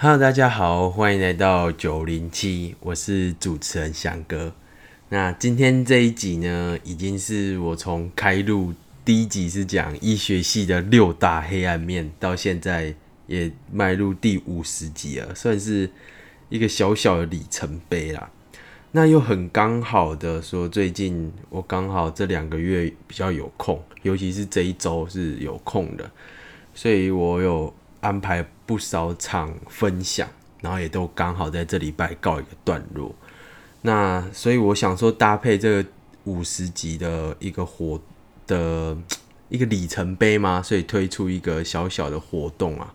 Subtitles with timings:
[0.00, 4.54] Hello，大家好，欢迎来到九零七，我是主持人翔哥。
[5.08, 8.72] 那今天这一集呢，已经是我从开录
[9.04, 12.94] 第一集是讲医学系的六大黑暗面，到现在
[13.26, 15.90] 也迈入第五十集了，算是
[16.48, 18.30] 一个小小的里程碑啦。
[18.92, 26.08] 那又很刚好的说，最近我刚好这两个月比较有空，尤其是这一周是有空的，
[26.72, 30.28] 所以我有安排不少场分享，
[30.60, 33.14] 然后也都刚好在这礼拜告一个段落。
[33.80, 35.88] 那所以我想说，搭配这个
[36.24, 37.98] 五十集的一个活
[38.46, 38.94] 的
[39.48, 42.92] 一个里程碑嘛，所以推出一个小小的活动啊，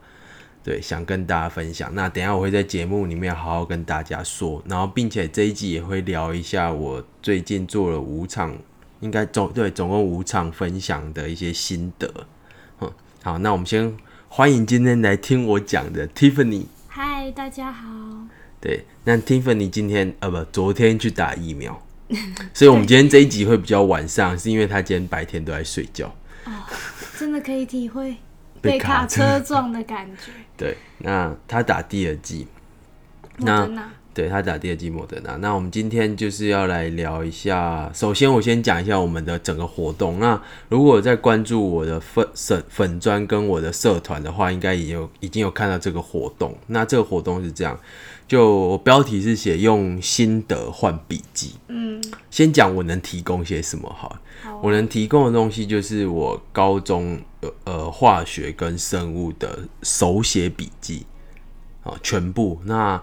[0.64, 1.90] 对，想跟大家分享。
[1.96, 8.56] 那等下我会在节目里面好好跟大家说，然后并且这一集也会聊一下我最近做了五场，
[9.00, 12.28] 应该总对总共五场分享的一些心得。
[13.24, 13.98] 好，那我们先。
[14.36, 16.66] 欢迎今天来听我讲的 Tiffany。
[16.88, 17.88] 嗨，大家好。
[18.60, 21.80] 对，那 Tiffany 今天呃不，昨天去打疫苗，
[22.52, 26.08] 所以我们今天这一集会比较晚上，是因为他今天白天都在睡觉。
[26.46, 26.52] 哦，
[27.16, 28.18] 真的可以体会
[28.60, 30.32] 被卡车撞的感觉。
[30.58, 32.48] 对，那他打第二季，
[33.38, 33.70] 那。
[34.14, 37.90] 对他打第二季莫德纳，那我们今天就是要来聊一下。
[37.94, 40.20] 首先，我先讲一下我们的整个活动。
[40.20, 46.56] 那如果在关注我的粉粉粉砖跟我的社团的话，应该也有已经有看到这个活动。
[46.68, 47.76] 那这个活动是这样，
[48.28, 51.56] 就标题是写用心得换笔记。
[51.70, 54.22] 嗯，先讲我能提供些什么哈。
[54.62, 57.20] 我能提供的东西就是我高中
[57.64, 61.06] 呃化学跟生物的手写笔记
[61.84, 63.02] 啊，全部那。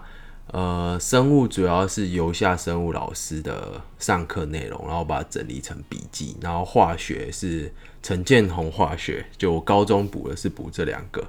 [0.51, 6.35] 呃，生物主要是由下生物老师的上课内容，然后把它整理成笔记。
[6.41, 7.71] 然后化学是
[8.03, 11.25] 陈建宏化学，就我高中补的是补这两个。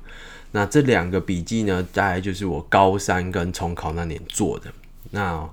[0.51, 4.73] 那这两个笔记呢，大概就是我高三跟重考那年做的。
[5.13, 5.49] 那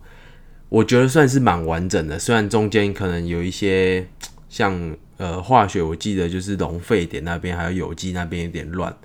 [0.69, 4.07] 我觉得算是蛮完整的，虽然中间可能有一些
[4.49, 8.97] 像呃化学，我记得就是龙沸点那边还有有机那边有点乱。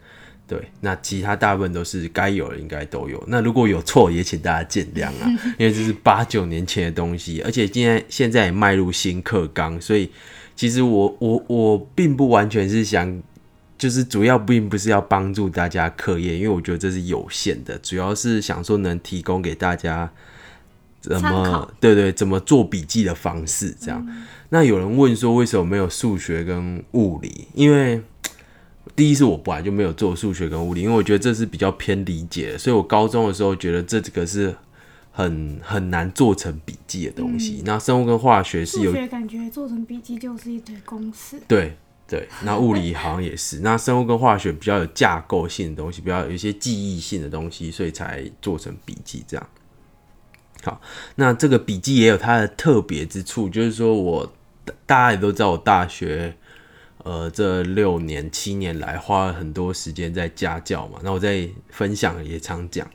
[0.46, 3.22] 对，那其他大部分都是该有的，应该都有。
[3.28, 5.26] 那如果有错，也请大家见谅啊，
[5.58, 10.10] 因为这是八九年前的东西，而且今天现在也迈入新课纲，所以
[10.54, 13.22] 其实我我我并不完全是想，
[13.78, 20.12] 就是主要并不是要帮助大家课业，因为我觉得这是有限的，主要是想说能提供给大家
[21.00, 24.06] 怎么对对怎么做笔记的方式这样。
[24.50, 27.48] 那有人问说，为什么没有数学跟物理？
[27.54, 28.00] 因为
[28.94, 34.54] 第一是我本来就没有做数学跟物理，因为我觉得这是比较偏理解的，所以我高中的时候觉得这个是
[35.10, 37.62] 很很难做成笔记的东西。
[37.64, 41.40] 那生物跟化学是有感觉做成笔记就是一堆公式。
[41.48, 43.60] 对对，那物理好像也是。
[43.60, 49.48] 那生物跟化学比较有架构性的东西，比较有一些记忆性的东西，所以才做成笔记这样。
[50.62, 50.80] 好，
[51.16, 54.32] 那这个笔记也有它的特别之处，就是说我
[54.86, 56.36] 大家也都知道我大学。
[57.04, 62.90] 呃，这六年七年来花了很多时间在家教嘛，那我在分享也常讲。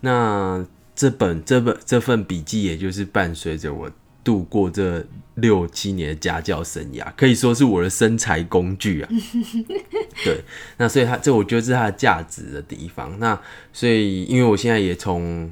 [0.00, 3.88] 那这本这本这份笔记，也就是伴随着我
[4.24, 9.08] 度过这六七年的家教生涯，可以说是我的生财工具啊。
[10.24, 10.42] 对，
[10.78, 13.16] 那所以它这我觉得是它的价值的地方。
[13.20, 13.40] 那
[13.72, 15.48] 所以因为我现在也从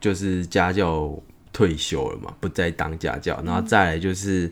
[0.00, 1.14] 就是家教
[1.52, 4.50] 退休了嘛，不再当家教，然后再来就是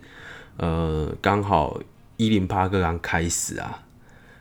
[0.59, 1.81] 呃刚好。
[2.25, 3.83] 一零八课纲开始啊，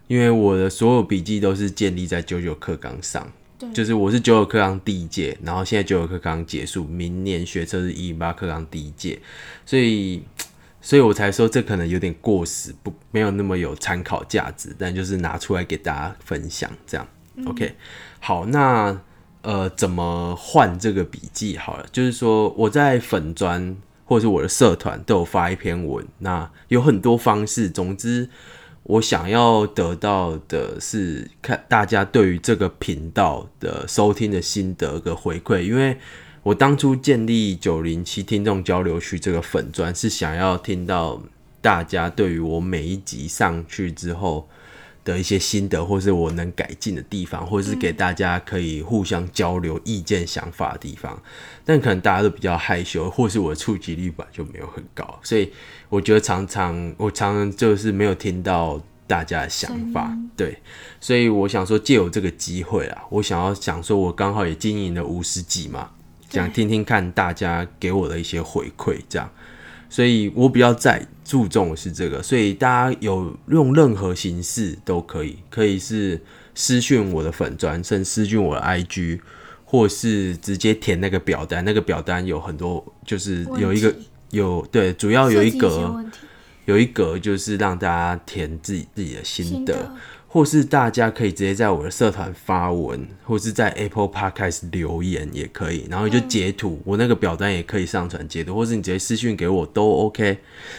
[0.07, 3.27] 因为我的所有笔记都是建立在九九课纲上，
[3.73, 9.19] 就是我是九九课纲第一届，然后现在九九课纲结束，明年学车是一零八课纲第一届，
[9.65, 10.23] 所以，
[10.79, 17.07] 所以我才说这可能有点过时，不没有那么有参考价值，但就是拿出来给大家分享，这样
[17.47, 17.75] ，OK，
[18.19, 19.01] 好，那
[19.41, 21.57] 呃，怎么换这个笔记？
[21.57, 23.75] 好了，就是说我在粉砖。
[24.11, 27.69] 或者是我的社团都有发一篇文，那有很多方式。
[27.69, 28.27] 总之，
[28.83, 35.61] 我想要得到的是看大家对于这个频道的收听的心得跟回馈。
[35.61, 35.97] 因为
[36.43, 41.23] 我当初建立九零七听众交流区这个粉砖，是想要听到
[41.61, 44.49] 大家对于我每一集上去之后。
[45.03, 51.21] 的一些心得，或是我能改进的地方，或者是给大家可以互相交流意见、想法的地方，
[51.65, 55.51] 但可能大家都比较害羞，或是我的触及率本来就没有很高，所以
[55.89, 60.57] 我觉得常常我常常就是没有听到大家的想法，对，
[60.99, 65.91] 所以我想说借有这个机会啊，我想要想说，我刚好也经营了五十几嘛，
[66.29, 69.29] 想听听看大家给我的一些回馈，这样。
[69.89, 76.19] 所以我比较在注重的是这个，所以大家有用任何形式都可以，可以是
[76.53, 79.21] 私讯我的粉砖，甚至私讯我的 IG，
[79.63, 83.95] 或是直接填那个表单，那个表单有很多，就是有一个
[84.31, 86.03] 有对，主要有一格
[86.65, 89.95] 有一格就是让大家填自己自己的心得，心得
[90.33, 100.37] 或是大家可以直接在我的社团发文，或是在 Apple Podcast 留言也可以，然后就截图，我那个表单也可以上传截图，或是你直接私讯给我都 OK。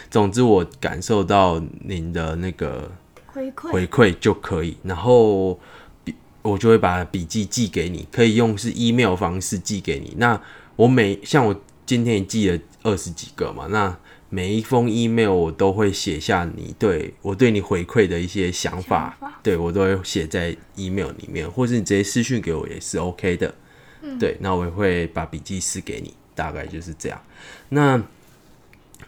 [0.09, 2.91] 总之我感受到您的那个
[3.27, 5.59] 回馈回馈就可以，然后
[6.03, 10.15] 笔我就会把笔记寄给你，可以用是 email 方式寄给你。
[10.17, 10.41] 那
[10.75, 11.55] 我每像我
[11.85, 13.95] 今天也寄了二十几个嘛，那
[14.33, 23.53] 每一封 email 我都会写下你对我对你回馈的一些想法，想法对我都会写在 email 里面，或是你直接私讯给我也是 OK 的。
[24.19, 27.21] 对，那我也会把笔记撕给你，大概就是这样。
[27.69, 28.01] 那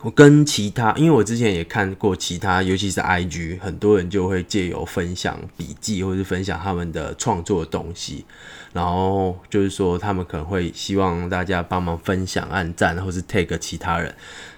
[0.02, 8.24] 我跟其他，因为我之前也看过其他，尤其是 IG，很多人就会借由分享笔记或是分享他们的创作的东西，
[8.74, 14.14] 然后就是说他们可能会希望大家帮忙分享、按赞，或是 take 其他人。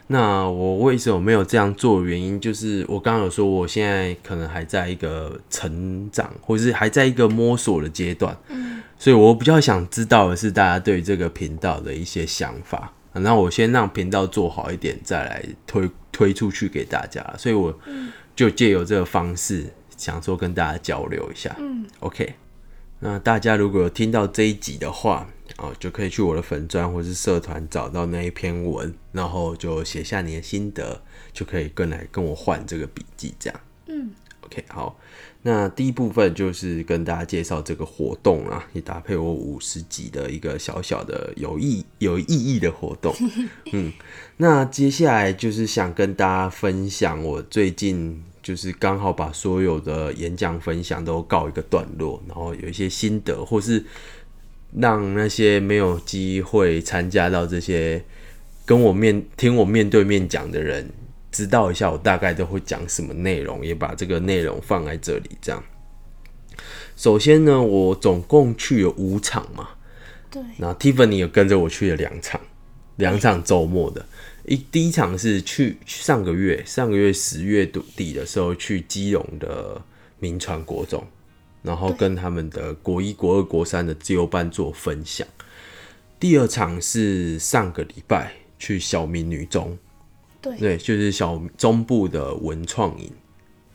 [0.07, 2.03] 那我为什么没有这样做？
[2.03, 12.93] 原因就是我刚刚有说，我现在可能还在一个成长，或是还在一个摸索的阶段，嗯所以我比较想知道的是大家对这个频道的一些想法。
[13.13, 17.23] 那我先让频道做好一点，再来推推出去给大家。
[17.37, 17.75] 所以我
[18.35, 19.65] 就借由这个方式，
[19.97, 21.55] 想说跟大家交流一下。
[21.59, 22.35] 嗯，OK。
[22.99, 25.27] 那大家如果有听到这一集的话，
[25.57, 31.01] 哦，就可以去我的粉砖或是社团找到那一篇文，然后就写下你的心得，
[31.33, 33.59] 就可以跟来跟我换这个笔记，这样。
[33.87, 34.11] 嗯
[34.41, 34.97] OK，好，
[35.41, 43.13] 那第一部分就是跟大家介绍这个活动啊，也搭配我五十集的一个小小的有意有意义的活动。
[43.73, 43.91] 嗯，
[44.37, 53.83] 那接下来就是想跟大家分享，我最近就是刚好把所有的演讲分享都告一个段落，然后有一些心得，或是
[54.75, 58.03] 让那些没有机会参加到这些
[58.65, 60.89] 跟我面听我面对面讲的人，
[61.31, 65.29] 知道一下我大概都会讲什么内容，也把这个内容放在这里。
[65.41, 65.63] 这样，
[66.95, 69.69] 首先呢，我总共去了五场嘛，
[70.29, 72.39] 对，然后 Tiffany 有跟着我去了两场，
[72.97, 74.05] 两场周末的。
[74.45, 79.81] 一第一场是去上个月，上个月十月底的时候去基隆的
[80.19, 81.05] 民传国中，
[81.67, 85.27] 然后跟他们的国一、国二、国三的自由班做分享。
[86.17, 89.77] 第二场是上个礼拜去小民女中，
[90.41, 93.11] 对对，就是小中部的文创营，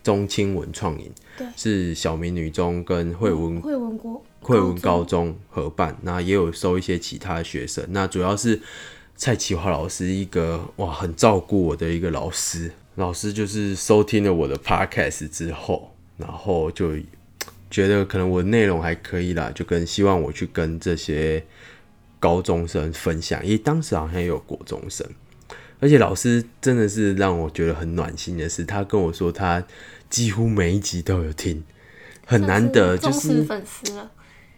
[0.02, 7.84] 中青文创营对，是小民女中跟惠文惠文国惠文高中合办，那也有收一些其他的学生。
[7.90, 8.60] 那主要是
[9.14, 16.96] 蔡启华老师一个哇很照顾我的一个老师，老师就是收听了我的 podcast 之后，然后就
[17.72, 21.42] 觉得可能我的内容还可以啦，就跟希望我去跟这些
[22.20, 25.04] 高中生分享，因为当时好像也有国中生。
[25.80, 29.64] 而且老师真的是让我觉得很暖心的是，他跟我说他
[30.08, 31.64] 几乎每一集都有听，
[32.24, 34.12] 很难得，就是粉丝了。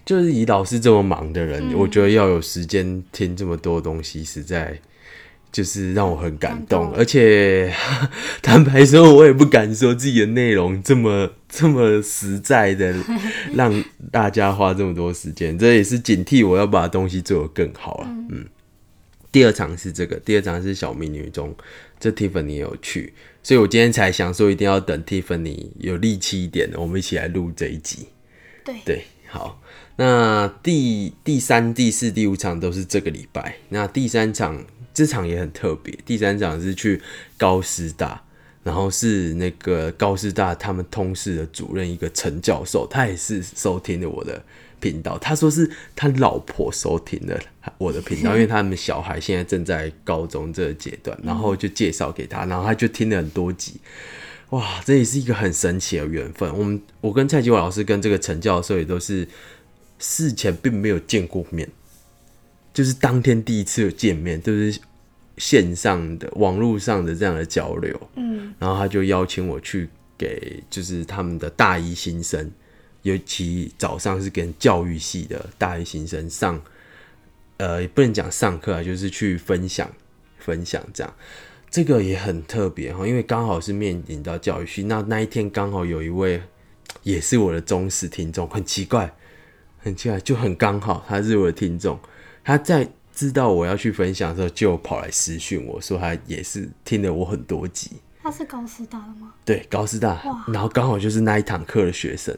[0.04, 4.78] 就是以老师这么忙的人，我觉得要有时间听这么多东西，实在
[5.54, 6.92] 就是让我很感动。
[6.94, 7.72] 而且
[8.42, 12.92] 坦白说，我也不敢说自己的内容这么这么实在的
[13.54, 18.10] 让大家花这么多时间，这也是警惕我要把东西做得更好啊。
[18.30, 18.44] 嗯，
[19.30, 21.54] 第二场是这个，第二场是小美女中，
[22.00, 28.08] 这 Tiffany 也有去，所以我今天才想说，一定要等 Tiffany 有力气一点的，我们一起来录这一集。
[28.64, 29.60] 对对，好，
[29.96, 33.56] 那第第三、第四、第五场都是这个礼拜。
[33.68, 37.00] 那第三场这场也很特别，第三场是去
[37.38, 38.22] 高师大，
[38.62, 44.42] 然后是那个高师大他们通识的主任一个陈教授，他也是收听了我的
[44.80, 45.16] 频道。
[45.18, 47.38] 他说是他老婆收听了
[47.78, 53.74] 我的频道，因为他们小孩现在正在高中这个阶段，然后就介绍给他，然后他就听了很多集。
[54.50, 56.52] 哇，这也是一个很神奇的缘分。
[56.56, 59.26] 我们我跟蔡继华老师跟这个陈教授也都是
[59.98, 61.68] 事前并没有见过面，
[62.72, 64.78] 就是当天第一次有见面，就是
[65.38, 68.00] 线上的、网络上的这样的交流。
[68.16, 72.50] 嗯，然后他就邀请我去给，就是他们的大一新生，
[73.02, 76.60] 尤其早上是跟教育系的大一新生上，
[77.56, 79.90] 呃，也不能讲上课啊，就是去分享
[80.38, 81.14] 分享这样。
[81.70, 86.40] 这个也很特别哈，因为刚好是面临到教育系，那那一天刚好有一位
[87.02, 89.12] 也是我的忠实听众，很奇怪，
[89.84, 92.00] 很奇怪，就很刚好他是我的听众，
[92.42, 97.90] 他在知道我要去分享的时候，就跑来私讯我说他也是听了我很多集，
[98.22, 99.34] 他是高师大的吗？
[99.44, 102.34] 对，高师大，然后刚好就是那一堂课的学生，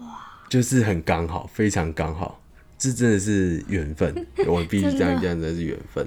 [0.00, 0.06] 哇，
[0.50, 2.38] 就是很刚好，非常刚好，
[2.78, 4.14] 这真的是缘分，
[4.46, 6.06] 我必须这样讲，真的是缘分。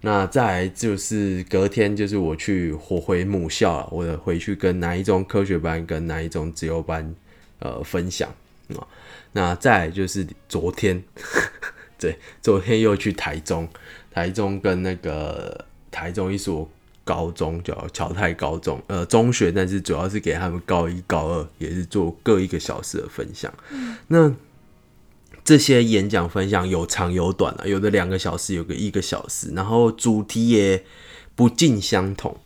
[0.00, 7.14] 那再来就是隔天，就是我去我回母校了，我的回去跟哪一中科学班跟哪一中自由班
[7.58, 8.28] 呃分享
[8.76, 8.86] 啊。
[9.32, 11.02] 那再就是昨天，
[11.98, 13.68] 对，昨天又去台中，
[14.10, 16.68] 台中跟那个台中一所
[17.04, 23.52] 高中叫侨泰高中，呃，中学，但是主要是给他们高一高二也是做各一个小时的分享。
[24.08, 24.34] 那
[25.44, 30.84] 这些演讲分享有长有短啊，有的两个小时，有个一个小时，然后主题也
[31.34, 32.36] 不尽相同，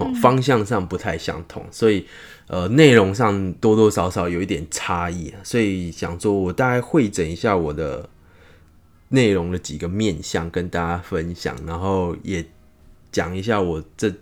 [0.00, 2.06] 哦，方向上不太相同，所以
[2.48, 8.08] 呃，内容上多多少少有一点差异，所以想说我大概会诊一下我的
[9.10, 12.44] 内容的几个面向跟大家分享，然后也
[13.12, 14.12] 讲一下我这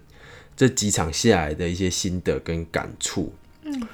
[0.55, 3.33] 这几场下来的一些心得跟感触，
[3.63, 3.89] 嗯。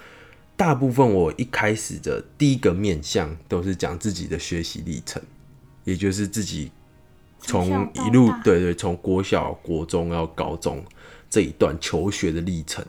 [0.56, 5.20] 大部分我一开始的第一个面向都是讲自己的学习历程，
[5.82, 6.70] 也就是自己
[7.40, 10.80] 从一路对对从国小、国中到高中
[11.34, 12.84] 这一段求学的历程。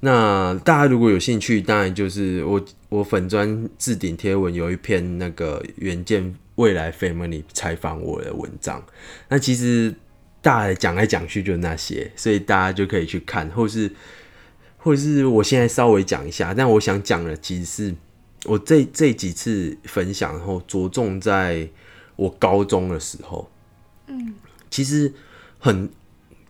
[0.00, 8.84] 那大家如果有兴趣，当然就是我我粉砖置顶贴文有一篇那个远见未来 family 采访我的文章。
[9.28, 9.94] 那其实
[10.42, 13.90] 大家讲来讲去就那些，所以大家就可以去看，或是。
[14.82, 17.94] 或是我现在稍微讲一下，但我想讲的其实是
[18.46, 21.68] 我这这几次分享，然后着重在
[22.16, 23.50] 我高中的时候，
[24.06, 24.32] 嗯，
[24.70, 25.12] 其实
[25.58, 25.86] 很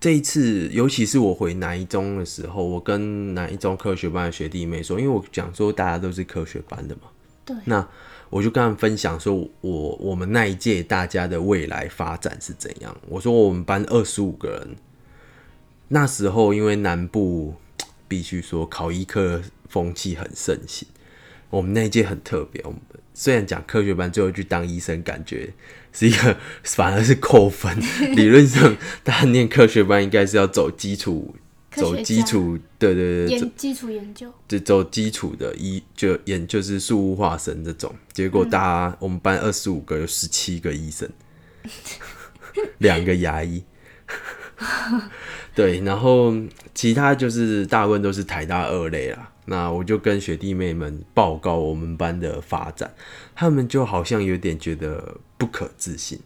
[0.00, 7.02] 这一次，尤其是我回南一中的时候，我跟南一中科学班的学弟妹说，因为我讲说大家都是科学班的嘛，
[7.45, 7.87] 对，那
[8.30, 12.97] 我就跟他们分享说，我我们那一届大家的未来发展是怎样。
[13.09, 14.76] 我说我们班二十五个人，
[15.88, 17.54] 那时候因为南部。
[18.11, 20.88] 必须说，考医科风气很盛行。
[21.50, 22.80] 我们那一届很特别，我们
[23.12, 25.52] 虽然讲科学班，最后去当医生，感觉
[25.92, 27.76] 是一个 反而是扣分。
[28.14, 31.35] 理论上，大家念科学班应该是要走基础，
[31.73, 37.95] 走基础，对对对，研基础研究，就走基础的医，就研就是树物化生这种。
[38.12, 41.09] 结果，大家我们班二十五个，有十七个医生，
[42.78, 43.62] 两个牙医。
[45.54, 46.35] 对，然后
[46.75, 49.29] 其他就是大部分都是台大二类啦。
[49.50, 52.95] 那我就跟学弟妹们报告我们班的发展，
[53.35, 56.21] 他们就好像有点觉得不可置信。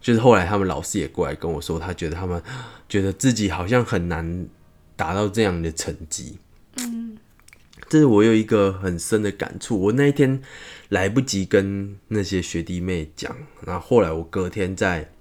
[0.00, 2.42] 就是后来他们老师也过来跟我说，他觉得他们
[2.88, 4.48] 觉得自己好像很难
[4.96, 6.38] 达到这样的成绩。
[6.78, 7.16] 嗯，
[7.88, 9.80] 这是我有一个很深的感触。
[9.80, 10.42] 我那一天
[10.88, 15.12] 来不及跟那些学弟妹讲，然后后来我隔天在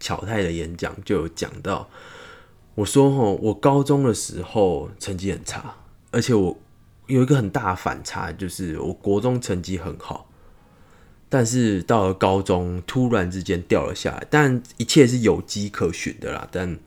[0.00, 1.90] 巧泰的演讲就有讲到。
[2.76, 5.76] 我说吼，我高中的时候成绩很差，
[6.14, 6.56] 而且我
[7.08, 10.30] 有一个很大的反差，就是我国中成绩很好，
[11.28, 14.26] 但是到了高中突然之间掉了下来。
[14.30, 16.78] 但一切是有迹可循的啦，但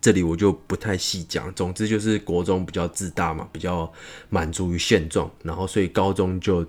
[0.00, 1.52] 这里我就不太细讲。
[1.54, 3.90] 总之就是国中比较自大嘛，比较
[4.28, 6.64] 满足于现状，然后所以高中就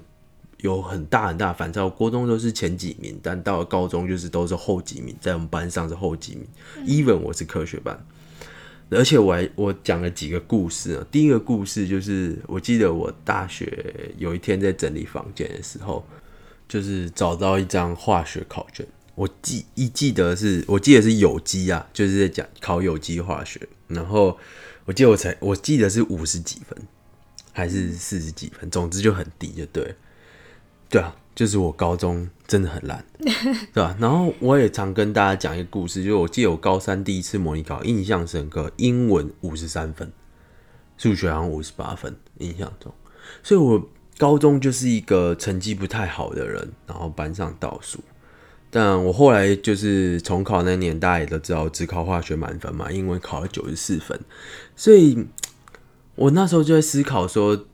[0.62, 1.84] 有很大很大反差。
[1.84, 6.48] 我国中都是前几名，但到了高中就是都是后几名，在我们班上是后几名。
[6.88, 8.04] even 我是科学班。
[8.90, 11.06] 而且我还我讲了几个故事啊。
[11.12, 16.06] 第一个故事就是，我记得我大学有一天在整理房间的时候，
[16.70, 18.86] 就是找到一张化学考卷。
[19.16, 23.60] 我记一记得是，我记得是有机啊，就是在讲考有机化学。
[23.88, 24.38] 然后
[24.86, 26.78] 我记得我才我记得是五十几分，
[27.52, 29.96] 还是四十几分，总之就很低，就对，
[30.90, 31.16] 对啊。
[31.38, 33.06] 就是我高中真的很烂，
[33.72, 33.96] 对吧？
[34.00, 40.12] 然后我也常跟大家讲一个故事，就是我记得我高三第一次模拟考，印象深刻，英文五十三分，
[40.98, 42.92] 数学好像五十八分，印象中。
[43.44, 48.00] 所以我高中就是一个成绩不太好的人，然后班上倒数。
[48.72, 54.20] 但我后来就是重考那年，大家也都知道，只考化学满分嘛，英文考了九十四分。
[54.76, 55.28] 所以
[56.16, 57.68] 我那时候就在思考说。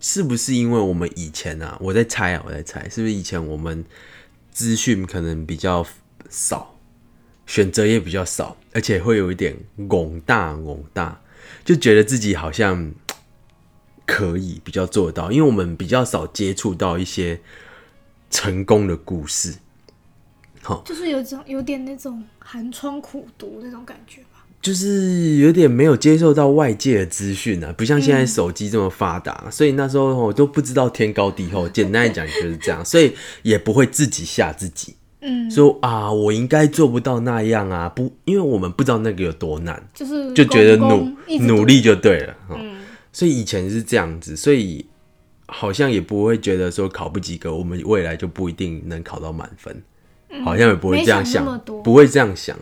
[0.00, 3.84] 是不是因为我们以前啊，我在猜啊，我在猜，是不是以前我们
[4.50, 5.86] 资讯可能比较
[6.30, 6.74] 少，
[7.46, 11.20] 选择也比较少，而且会有一点懵大懵大，
[11.64, 12.92] 就觉得自己好像
[14.06, 17.40] 可以比较做到，因为我们比较少接触到一些
[18.30, 19.58] 成功的故事，
[20.62, 24.22] 好，就是有种有点那种寒窗苦读那种感觉。
[24.62, 31.66] 就是有点没有接受到外界的资讯啊，不像现在手机这么发达，所以那时候我都不知道天高地厚。
[31.66, 42.80] 简单来讲就是这样， 所以也不会自己吓自己，嗯，说啊，我应该做不到那样啊，不，因为我们不知道那个有多难，就是就觉得努努力就对了，嗯，
[43.12, 44.84] 所以以前是这样子，所以
[45.46, 49.82] 好像也不会觉得说考不及格，我们未来就不一定能考到满分，
[50.44, 52.54] 好像也不会这样想，不会这样想。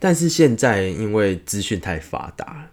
[0.00, 2.68] 但是现在因为资讯太发达，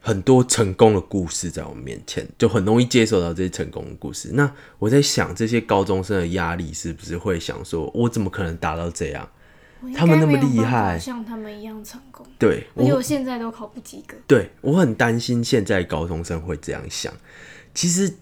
[0.00, 4.30] 很多成功的故事在我们面前，就很容易接受到这些成功的故事。
[4.32, 9.28] 那我在想，这些高中生的压力是不是会想说，我怎么可能达到这样？
[9.96, 12.24] 他们那么厉害像他们一样成功。
[12.38, 14.16] 对我而且我现在都考不及格。
[14.28, 17.12] 对我很担心现在高中生会这样想。
[17.74, 18.14] 其实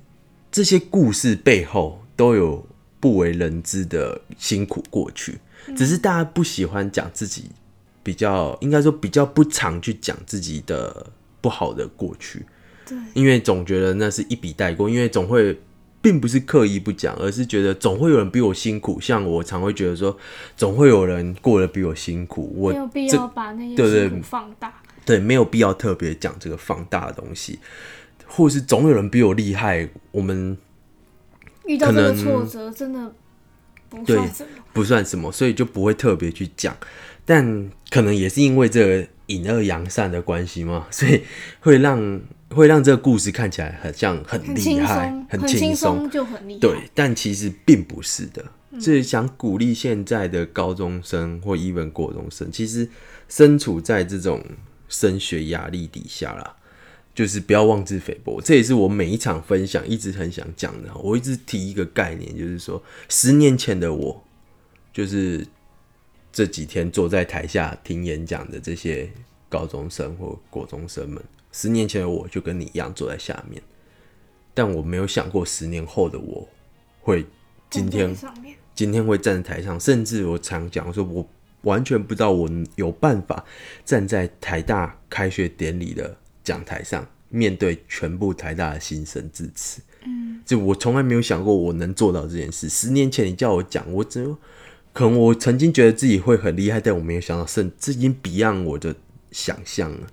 [0.50, 2.66] 这些故事背后都有
[2.98, 5.38] 不为人知的辛苦过去，
[5.76, 7.50] 只是大家不喜欢讲自己
[8.02, 11.06] 比较，应该说比较不常去讲自己的
[11.40, 12.44] 不好的过去，
[12.86, 15.58] 对，因为总觉得那是一笔带过，因为总会。
[16.02, 18.98] 并不是刻意不讲，而是觉得总会有人比我辛苦。
[18.98, 20.16] 像我常会觉得说，
[20.56, 22.50] 总会有人过得比我辛苦。
[22.56, 24.72] 我没有必要把那些对对辛苦放大。
[25.04, 27.58] 对，没有必要特别讲这个放大的东西，
[28.26, 30.56] 或是总有人比我厉害，我们
[31.66, 33.19] 遇到这个挫折，真的不
[34.06, 34.18] 对。
[34.72, 36.76] 不算什么，所以就不会特别去讲。
[37.24, 41.22] 但可能也是因为这个隐恶扬善的关系嘛， 所以
[41.60, 42.20] 会让
[42.50, 46.08] 会让这个故事看起来很像很厉害，、很轻轻松。
[46.08, 46.60] 就很厉害。
[46.60, 48.44] 对，但其实并不是的。
[48.80, 52.88] 所以想鼓励现在的高中生或 even 国中生，其实
[53.28, 54.40] 身处在这种
[54.88, 56.54] 升学压力底下啦，
[57.14, 58.40] 就是不要妄自菲薄。
[58.40, 60.94] 这也是我每一场分享一直很想讲的。
[60.96, 64.24] 我一直提一个概念，就是说，十年前的我，
[64.92, 65.46] 就是
[66.32, 69.10] 这几天坐在台下听演讲的这些
[69.48, 73.60] 高中生或国中生们，十年前的我就跟你一样坐在下面，
[74.54, 76.48] 但我没有想过十年后的我
[77.00, 77.26] 会
[77.68, 78.14] 今天
[78.74, 81.28] 今天会站在台上，甚至我常讲说，我
[81.62, 83.44] 完全不知道我有办法
[83.84, 86.16] 站在台大开学典礼的
[86.50, 89.80] 讲台上，面对全部台大的新生致辞。
[90.04, 92.68] 嗯，就我从来没有想过我能做到这件事。
[92.68, 94.36] 十年前你叫我讲，我只有
[94.92, 98.92] 可能我曾经觉得自己会很厉害，但我没有想到，甚至已经 beyond 我的
[99.30, 100.08] 想象了。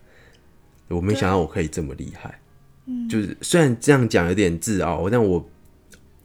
[0.89, 2.39] 我没想到我可以这么厉害。
[2.85, 5.43] 嗯，就是虽然这样讲有点自傲，但我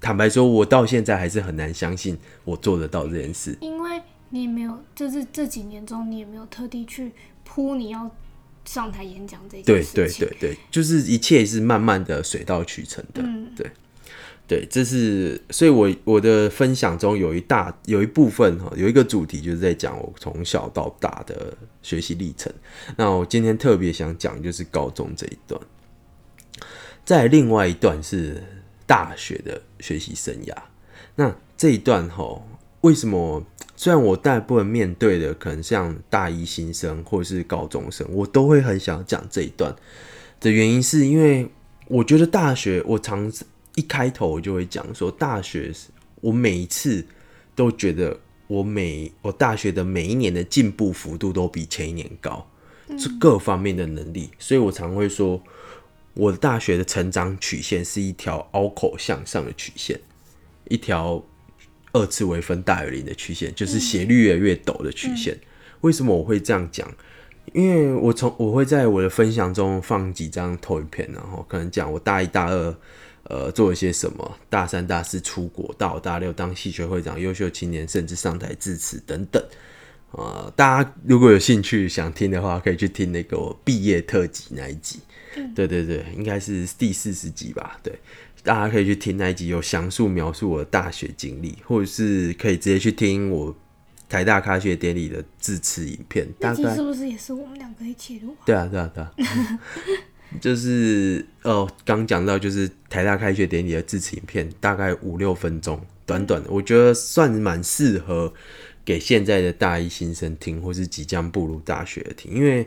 [0.01, 3.57] 坦白说，我到现在还是很难相信我做得到这件事。
[3.61, 7.13] 因为你也没有，就是这几年中你也没有特地去
[7.45, 8.11] 铺你要
[8.65, 10.27] 上台演讲这件对事情。
[10.27, 13.23] 对对对，就是一切是慢慢的水到渠成的。
[13.23, 13.71] 嗯对
[14.49, 22.53] 对，这是所以我我的分享中有一大有一部分哈，有一个主题就是在讲我从小到大的学习历程。
[22.97, 25.59] 那我今天特别想讲就是高中这一段，
[27.05, 28.43] 在另外一段是
[28.87, 30.55] 大学的学习生涯。
[31.15, 32.43] 那这一段哈，
[32.83, 33.43] 为什么？
[33.83, 39.75] 虽然我大部分面对的可能像大一新生或者是高中生，我都会很想讲这一段。
[40.39, 41.49] 的原因，是因为
[41.89, 43.29] 我觉得大学，我常
[43.75, 45.73] 一开头我就会讲说，大学
[46.21, 47.05] 我每一次
[47.57, 52.49] 都觉得我每我大学的每一年的进步幅度都比前一年高，
[52.97, 55.43] 是各方面的能力，所以我常会说，
[56.15, 59.99] 我的大学的成长曲线是一条凹口向上的曲线，
[60.69, 61.25] 一条
[61.93, 65.39] 二次微分大于零的曲线，就是斜率越来越陡的曲线。
[65.83, 66.93] 为什么我会这样讲？
[67.53, 72.75] 因为我从我会在我的分享中放几张投影片，然后可能讲我大一大二
[73.25, 79.43] 呃做了些什么，大三大四出国，大五大六当系学会长、优秀青年，甚至上台致辞等等。
[80.13, 85.01] 呃，大家如果有兴趣想听的话，可以去听那个毕业特辑那一集。
[85.55, 87.79] 对对对，应该是第四十集吧。
[87.83, 87.93] 对，
[88.43, 93.55] 大家可以去听那一集，有详述描述我的大学经历，或者是可以直接去听我
[94.09, 96.29] 台大开学典礼的致辞影片。
[96.41, 98.45] 大集是不是也是我们两个一起录啊？
[98.45, 99.13] 对啊，对啊，对啊，
[100.41, 108.33] 就是哦，刚讲到就是台大开学典礼的致辞影片，大概五六分钟，短短的，我觉得算蛮适合
[108.85, 112.67] 给现在的大一新生听，或是即将步入大学的听，因为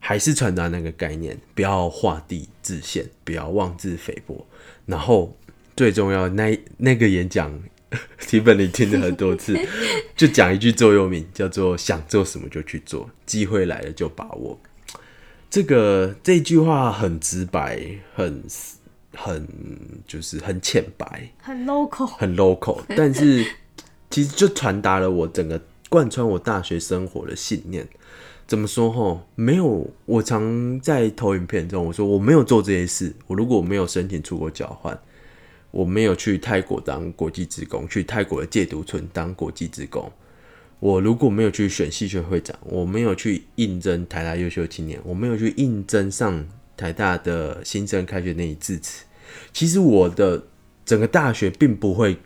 [0.00, 4.46] 还是传达那个概念，不要画地自限，不要妄自菲薄，
[4.86, 5.36] 然后
[5.76, 7.62] 最重要那那个演讲。
[8.26, 9.56] 提本你听了很多次，
[10.16, 14.58] 就讲一句座右铭，叫做“想做什么就去做，机会来了就把握”。
[15.48, 17.80] 这个这句话很直白，
[18.12, 18.42] 很
[19.14, 19.46] 很
[20.08, 23.46] 就是很浅白，很 local，很 local，但是
[24.10, 27.86] 其实就传达了我整个贯穿我大学生活的信念。
[28.46, 29.20] 怎么说吼？
[29.34, 33.14] 没有，我常在投影片中我说我没有做这些事。
[33.26, 34.98] 我如果我没有申请出国交换，
[35.70, 40.12] 我没有去泰国当国际职工，去泰国的戒毒村当国际职工。
[40.78, 49.04] 我如果没有去选系学会长，我没有去应征台大优秀青年，我没有去应征上台大的新生开学那一致辞，
[49.52, 50.44] 其实我的
[50.84, 52.18] 整个大学并不会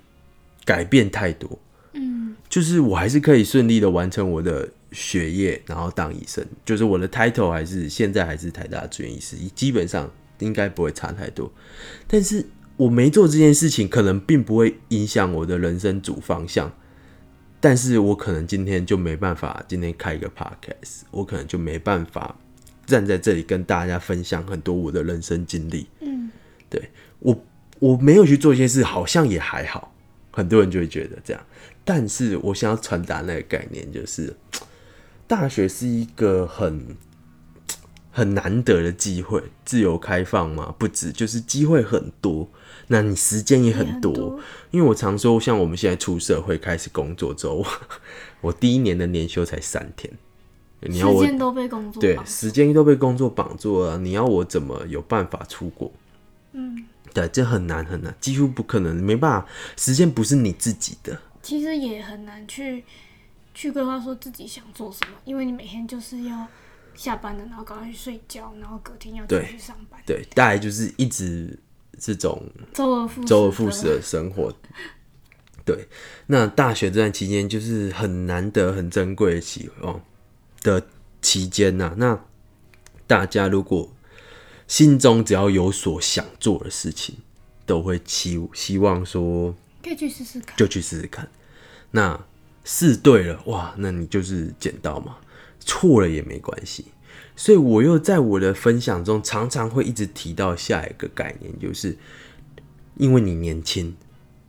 [0.65, 1.59] 改变太多，
[1.93, 6.44] 嗯，就是我还是可以顺利的完成我的学业，然后当医生。
[6.64, 11.53] 就是我的 title 还是现在还是台大住院医师，基本上应该不会差太多。
[12.07, 12.46] 但是
[12.77, 16.72] 我没做这件事情，可能并不会影响我的人生主方向。
[17.61, 22.38] 但是我可能今天就没办法，今天开一个 podcast，我可能就没办法
[22.87, 25.88] 站在这里跟大家分享很多我的人生经历。
[26.01, 26.31] 嗯，
[26.70, 26.81] 对
[27.18, 27.44] 我
[27.81, 29.92] 我没有去做一些事，好像也还好，
[30.31, 31.42] 很多人就会觉得这样。
[31.85, 34.33] 但是我想要传达那个概念，就是
[35.29, 36.97] 大学是一个很
[38.11, 42.49] 很难得的机会，自由开放嘛，不止，就是机会很多，
[42.88, 44.12] 那你时间也很多。
[44.12, 47.64] 多，因为我常说，像我们现在出社会开始工作之后，
[48.41, 50.12] 我第一年的年休才三天，
[50.81, 55.93] 你要我时间都被工作对时间都被工作绑住了，你要我怎么有办法出国？
[56.53, 61.21] 嗯，对，这很难很难，几乎不可能，没办法，时间不是你自己的。
[61.43, 62.83] 其实也很难去
[63.59, 66.47] 去规划说自己想做什么，因为你每天就是要
[66.94, 71.59] 下班了，然后赶快去睡觉，然后隔天要继对续上班，对，大概就是一直
[71.99, 72.40] 这种
[72.73, 74.55] 周而复始周而复始的的生活。
[75.64, 75.88] 对，
[76.29, 80.01] 那大学这段期间就是很难得、很珍贵的期哦
[80.62, 80.87] 的
[81.21, 82.16] 期间呐、那
[83.09, 83.92] 大家如果
[84.68, 87.16] 心中只要有所想做的事情，
[87.66, 90.57] 都会期希望说可以去试试看。
[90.57, 91.29] 就去试试看。
[91.90, 92.25] 那
[92.71, 95.15] 试对了，哇，那你就是捡到嘛；
[95.59, 96.85] 错了也没关系。
[97.35, 101.97] 所以我又在我的分享中常常会一直提到下一个概念，就是
[102.99, 103.95] 因为你年轻，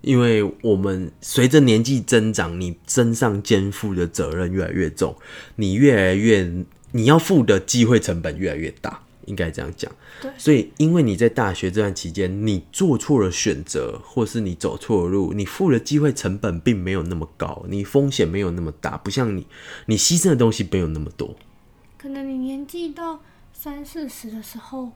[0.01, 5.15] 因为我们随着年纪增长，你身上肩负的责任越来越重，
[5.55, 9.89] 你越来越你要付的机会成本越来越大，应该这样讲。
[10.21, 19.47] 对所以因为你在大学这段期间，你做错了选择，或是你走错了路，你付的机会成本并没有那么高，你风险没有那么大，不像你
[19.85, 21.35] 你牺牲的东西没有那么多。
[21.97, 23.21] 可能你年纪到
[23.53, 24.91] 三四十的时候，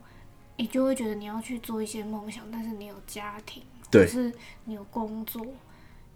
[0.57, 4.31] 你就会觉得你要去做一些梦想，但是你有家庭，对或是
[4.65, 5.45] 你有工作，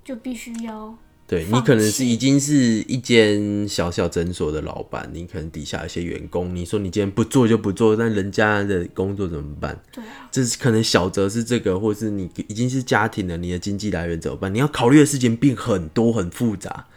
[0.04, 2.56] 就必须要对你可能是已经是
[2.88, 9.78] 一间小小诊所的老板，你可能底下有一些员工，你说你今天不做就不做，但人家的工作怎么办？
[9.92, 14.54] 对啊，这是可能小则是这个，或是你已经是家庭了，你的经济来源怎么办？
[14.54, 16.88] 你要考虑的事情并很多很复杂，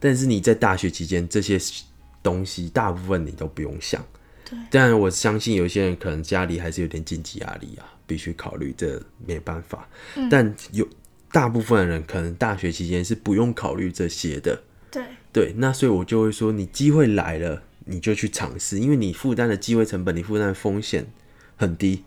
[0.00, 1.58] 但是你在大学期间这些
[2.22, 4.02] 东西大部分你都不用想。
[4.48, 9.86] 对当然我相信有些人可能家里还是有点经济压力啊，必须考虑，这没办法。
[10.30, 10.88] 但有
[11.32, 14.62] 大部分人可能大学期间是不用考虑这些的。
[14.90, 21.06] 对，对，那所以我就会说，你机会来了，你就去尝试，因为你负担的机会成本，你负担的风险
[21.56, 22.04] 很低。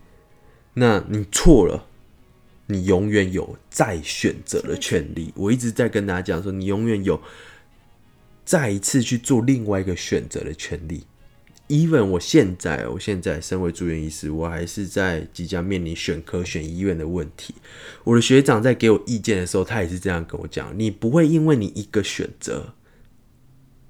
[0.76, 1.88] 那你错了，
[2.68, 5.34] 你永远有再选择的权利。
[5.36, 7.22] 我一直在跟大家讲说，你永远有
[8.46, 11.06] 再一次去做另外一个选择的权利。
[11.70, 17.56] Even 我现在，我现在身为住院医师，我还是在即将面临选科、选医院的问题。
[18.04, 22.74] 我的学长在给我意见的时候，他也是这样跟我讲：你不会因为你一个选择，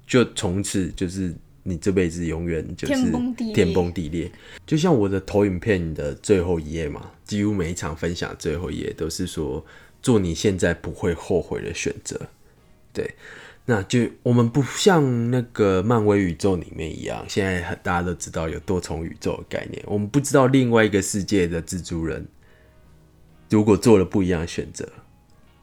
[0.06, 4.30] 就从此就是你这辈子永远就是天崩地裂天崩地裂。
[4.66, 9.64] 就像我的投影片的最后一页嘛，几乎每一场分享最后一页都是说
[10.02, 12.20] 做你现在不会后悔的选择。
[12.92, 13.14] 对，
[13.70, 22.26] 那就我们不像那个漫威宇宙里面一样，现在很大家都知道有多重宇宙的概念，我们不知道另外一个世界的蜘蛛人
[23.48, 24.88] 如果做了不一样的选择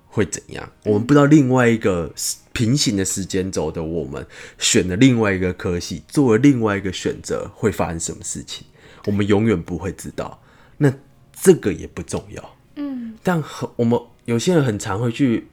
[0.08, 2.14] 会怎样，我们不知道另外一个
[2.54, 4.26] 平行的时间轴的我们
[4.58, 8.66] 选了另外一个科系，做了另外一个选择会发生什么事情，
[9.06, 10.42] 我们永远不会知道。
[10.78, 10.94] 那
[11.34, 12.56] 这个也不重要。
[12.78, 15.48] 嗯，但很我们有些人很常会去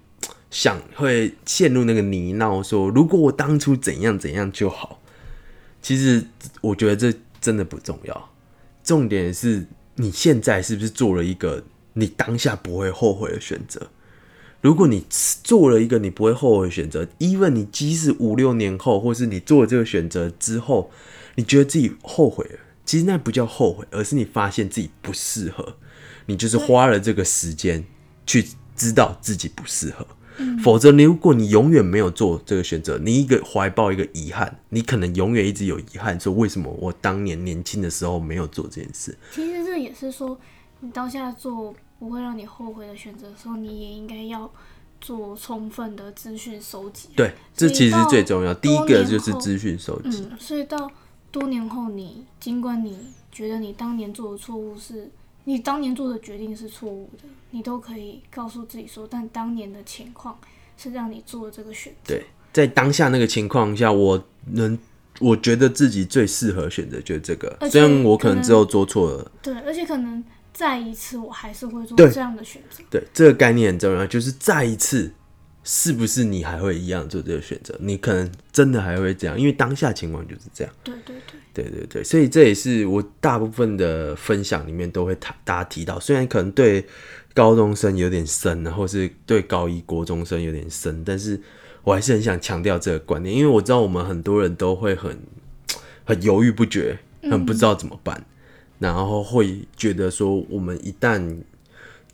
[0.55, 5.01] 想，会陷入那个泥淖，说如果我当初怎样怎样就好。
[5.83, 6.25] 其实
[6.61, 8.31] 我觉得这真的不重要，
[8.85, 11.64] 重点是你现在是不是做了一个
[11.95, 13.90] 你当下不会后悔的选择。
[14.61, 15.05] 如果你
[15.43, 20.93] 做了一个你不会后悔的选择，even 你即使五六年后，或是你做了这个选择之后，
[21.35, 25.77] 你觉得自己后悔了，其实那不叫后悔，而是你发现自己不适合，
[26.27, 27.85] 你就是花了这个时间
[28.25, 30.07] 去知道自己不适合。
[30.62, 39.16] 否则，你如果你永远没有做这个选择，你一个怀抱一个遗憾，你可能永远一直有遗憾，说为什么我当年年轻的时候没有做这件事。
[39.33, 40.38] 其实这也是说，
[40.81, 44.51] 你当下做不会让你后悔的选择的时候，你也应该要
[45.01, 47.11] 做充分的资讯收集。
[47.14, 48.53] 对，这其实最重要。
[48.55, 50.27] 第一个就是资讯收集。
[50.31, 50.90] 嗯，所以到
[51.31, 52.99] 多年后你，尽管你
[53.31, 55.11] 觉得你当年做的错误是
[55.45, 60.39] 你当年做的决定是错误的，你都可以告诉自己说，但当年的情况
[60.77, 62.15] 是让你做这个选择。
[62.15, 64.79] 对，在当下那个情况下，我能，
[65.21, 67.57] 我觉得自己最适合选择就是这个。
[67.71, 72.83] 虽然我可能之后做错了，对，而且可能再一次，我还是会做这样的选择。
[72.91, 75.13] 对，这个概念很重要，就是再一次，
[75.64, 77.74] 是不是你还会一样做这个选择？
[77.81, 80.72] 你可能真的还会这样，因为当下情况就是这样。
[80.85, 81.16] 对对
[81.53, 86.85] 对，对对对，所以这也是我大部分的分享里面都会谈，大家提到，虽然可能对
[87.33, 91.40] 高中生有点深，或是对高一国中生有点深，但是
[91.83, 95.18] 我还是很想强调这个观念，因为我知道我们很多人都会很
[96.05, 98.22] 很犹豫不决，很不知道怎么办，
[98.79, 101.38] 然后会觉得说，我们一旦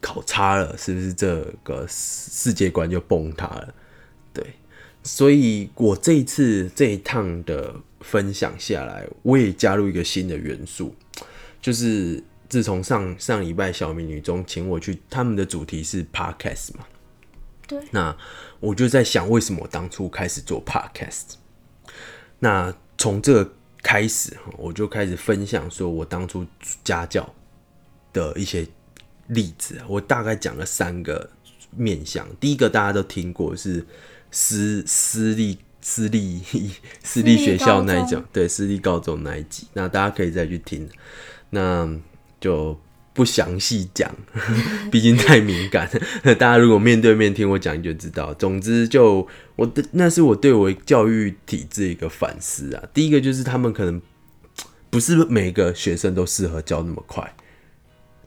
[0.00, 3.74] 考差了，是不是这个世世界观就崩塌了？
[4.32, 4.44] 对，
[5.02, 10.94] 所以我这一次这一趟的分享下来，我也加入一个新的元素，
[11.60, 16.86] 就是自从上上礼拜小美女中请我去，他们的主题是 podcast 嘛，
[17.66, 18.16] 对，那
[18.58, 21.34] 我就在想，为什么我当初开始做 podcast？
[22.38, 26.46] 那从这个开始，我就开始分享说我当初
[26.82, 27.34] 家教
[28.12, 28.66] 的一些
[29.30, 29.86] 例子啊。
[29.88, 31.30] 我大概讲了三个
[31.76, 32.26] 面向。
[32.38, 33.84] 第一个大家都听过是
[34.30, 36.42] 私私立私立
[37.02, 40.88] 私立学校那一私立高种，对私立高中那一集，那大家可以再去听。
[41.50, 41.90] 那
[42.38, 42.78] 就
[43.12, 44.14] 不详细讲，
[44.92, 45.90] 毕竟太敏感。
[46.22, 48.32] 大家如果面对面听我讲，你就知道。
[48.34, 52.84] 总之就，我的那是我对我教育体制一个反思啊。
[52.94, 54.00] 第一个就是他们可能
[54.90, 57.34] 不是每个学生都适合教那么快。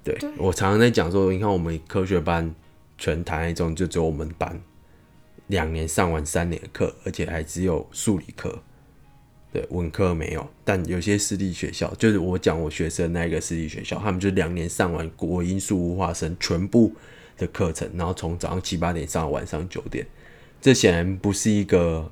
[0.04, 0.30] 对对。
[0.38, 2.54] 我常常在讲说，你看我们科学班
[2.98, 4.62] 全台那种就只有我们班
[5.48, 8.62] 两年上完三年的课，而且还只有数理科。
[9.52, 16.92] 对，文科没有，但有些私立学校，就是我讲我学生那个私立学校，他们就两年上完国英数物化生全部
[17.38, 20.08] 的课程，然后从早上七八点上到晚上九点，
[20.60, 22.12] 这显然不是一个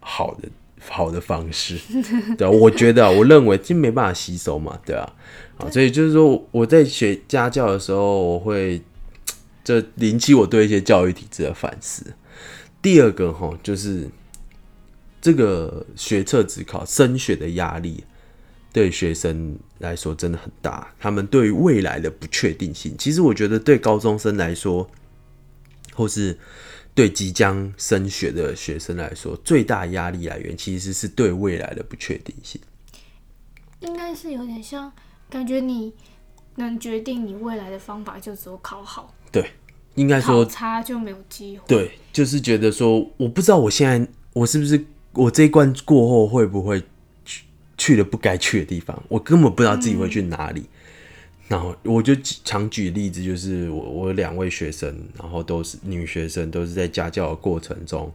[0.00, 0.48] 好的
[0.80, 1.78] 好的方式，
[2.38, 5.14] 对啊，我觉得啊、我认为这没办法吸收嘛，对啊，
[5.58, 8.80] 啊，所以就是说我在学家教的时候，我会
[9.64, 12.14] 这引起我对一些教育体制的反思。
[12.80, 14.08] 第二个哈，就是
[15.20, 18.04] 这个学测只考升学的压力，
[18.72, 20.94] 对学生来说真的很大。
[21.00, 24.88] 他们对于未来的不确定性，其实我觉得对高中生来说，
[25.92, 26.38] 或是
[26.94, 32.60] 对即将升学的学生来说，最大压力来源其实是对未来的不确定性。
[33.80, 34.92] 应该是有点像，
[35.30, 35.92] 感觉你
[36.56, 39.50] 能决定你未来的方法就只有考好，对，
[39.94, 41.64] 应该考说差就没有机会。
[41.66, 46.82] 对，就是觉得说，我不知道我现在我是不是我这一关过后会不会
[47.24, 47.44] 去
[47.76, 50.64] 去了不该去的地方，我根本不知道自己会去哪里。
[51.46, 52.14] 然后我就
[52.44, 58.12] 常举例子，就是我我有两位学生，然后都是女学生，都是在家教的过程中，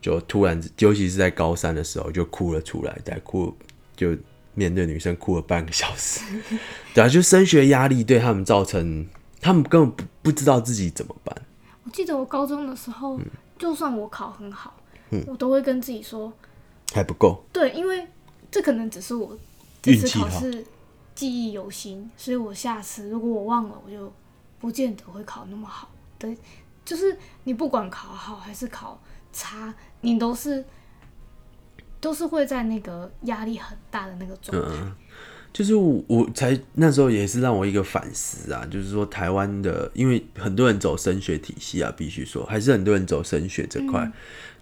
[0.00, 3.52] 就突然，尤其是在高三的时候，就哭了出来，在哭
[3.96, 4.16] 就
[4.54, 6.20] 面对女生哭了半个小时。
[6.94, 9.06] 对啊，就升学压力对他们造成，
[9.40, 11.34] 他们根本不不知道自己怎么办。
[11.84, 13.26] 我记得我高中的时候，嗯
[13.58, 14.74] 就算我考很好，
[15.26, 16.32] 我都会跟自己说，
[16.92, 18.06] 还不够，对，因为
[18.50, 19.38] 这可能只是我
[19.80, 20.64] 这次运气好考试
[21.14, 24.12] 记忆犹新，所以我下次如果我忘了，我就
[24.58, 25.88] 不见得会考那么好。
[26.18, 26.36] 对，
[26.84, 29.00] 就是你不管考好还是考
[29.32, 30.64] 差，你都是
[32.02, 34.92] 都是会在那个压力很大的那个状态。
[35.52, 44.10] 就是我我才那时候也是让我一个反思啊，就是说台湾的，因为很多人走升学体系啊，必须说还是很多人走升学这块，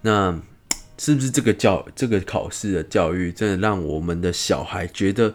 [0.01, 0.37] 那
[0.97, 5.33] 是不是这个教这个考试的教育真的让我们的小孩觉得，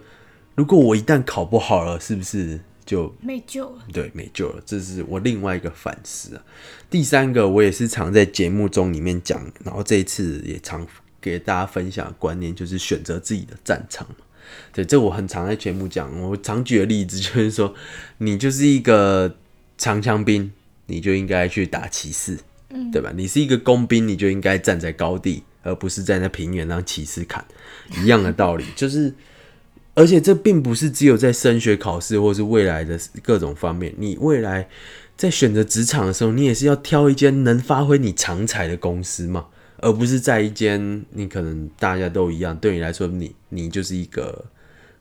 [0.54, 6.42] 如果我一旦考不好了，是不是就没救了，对，没救了，这是我另外一个反思啊。
[6.90, 10.86] 第三个，我也是常在节目中里面讲，然后这一次也常
[11.26, 14.14] 给大家分享的观念，就是选择自己的战场嘛。
[14.72, 16.08] 对，这我很常在节目讲。
[16.22, 17.74] 我常举的例子就是说，
[18.18, 19.36] 你就是一个
[19.76, 20.52] 长枪兵，
[20.86, 22.38] 你就应该去打骑士，
[22.70, 23.12] 嗯对吧？
[23.16, 27.44] 你是一个工兵，你就应该站在高地，而不是站在那平原让骑士砍。
[28.00, 29.12] 一样的道理， 就是
[29.94, 34.68] 而且这并不是只有在升学考试或是未来的各种方面，你未来
[35.16, 39.46] 在选择职场的时候，你也是要挑一间能发挥你长才的公司嘛，
[39.78, 44.44] 而不是在一间你可能大家都一样，对你来说你你就是一个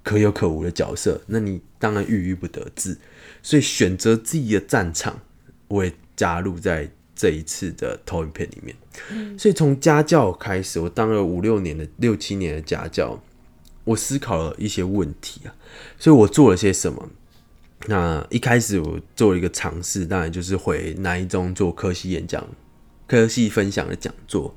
[0.03, 2.97] 可有可无的角色，那你当然郁郁不得志。
[3.41, 5.19] 所以选择自己的战场，
[5.67, 8.75] 我也加入在这一次的投影片里面。
[9.37, 13.21] 所以从家教开始，我当了五六年的六七年的家教，
[13.83, 15.55] 我思考了一些问题啊，
[15.99, 17.09] 所以我做了些什么？
[17.87, 22.47] 那一开始我做了一个尝试，当然就是回南一中做科系演讲、
[23.05, 24.55] 科系分享的讲座。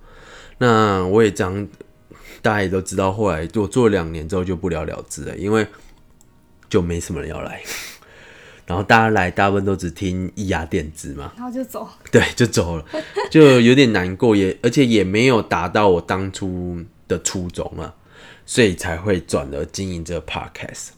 [0.59, 1.69] 那我也这样，
[2.43, 5.67] 大家也都知道，后来我做了两年之后就不了了之了，因为
[6.69, 7.63] 就没什么人要来。
[8.67, 11.89] 然后大家来大部分都只听咿呀电子嘛，然后就走。
[12.11, 12.85] 对，就走了，
[13.31, 17.95] 就有点难过，也而且也没有达到我当初的初衷啊，
[18.45, 20.89] 所以才会转而经营这个 podcast。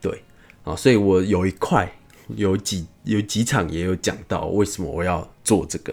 [0.00, 0.22] 对，
[0.62, 1.92] 啊，所以我有一块
[2.28, 5.92] 有几有几场也有讲到为什么我要做这个，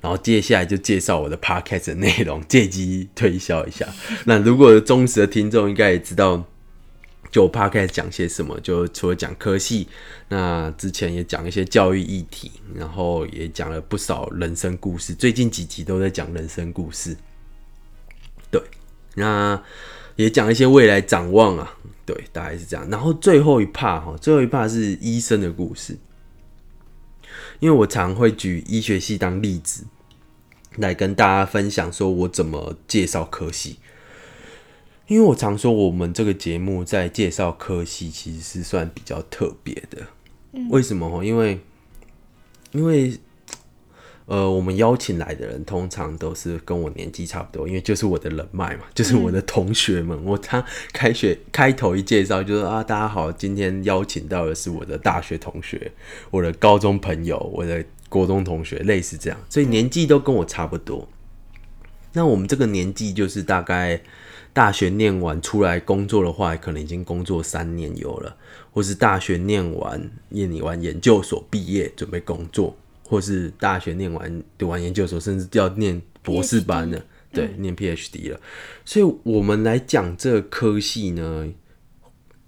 [0.00, 3.86] 然后接下来就介绍我的 podcast 的内容，借机推销一下。
[4.26, 6.44] 那如果忠实的听众应该也知道。
[7.30, 8.58] 就 p a 始讲些什么？
[8.60, 9.86] 就除了讲科系，
[10.30, 15.12] 那之前也讲一些教育议题，然后也讲了不少人生故事。
[15.12, 17.14] 最近几集都在讲人生故事，
[18.50, 18.58] 对，
[19.14, 19.62] 那
[20.16, 21.74] 也讲一些未来展望啊，
[22.06, 22.88] 对，大概是这样。
[22.88, 25.98] 然后最后一 part 哈，最后一 part 是医生的故事，
[27.60, 29.84] 因为我常会举医学系当例子
[30.76, 33.78] 来跟大家分享，说我怎么介绍科系。
[35.06, 40.06] 因为我常说，我们这个节目在介绍科系，其实是算比较特别的。
[40.68, 41.24] 为什么？
[41.24, 41.60] 因为，
[42.72, 43.18] 因为，
[44.28, 50.22] 呃，我们邀请来的人通常都是跟我年纪差不多，因为就是我的人脉嘛，就是我的同学们。
[50.22, 50.62] 我他
[50.92, 55.90] 开学开头一介绍，就说啊，大家好，今天邀请到的是我的大学同学，
[56.30, 61.08] 我的高中朋友，我的国中同学，类似这样，所以年纪都跟我差不多。
[62.12, 64.00] 那我们这个年纪就是大概。
[64.54, 68.34] 大学念完出来工作的话，可能已经工作三年有了，
[68.72, 72.74] 或是大学念完念完研究所毕业准备工作，
[73.08, 78.40] 或是大学念完读完研究所，甚至要念博士班的，对，念 PhD 了。
[78.84, 81.48] 所以，我们来讲这科系呢，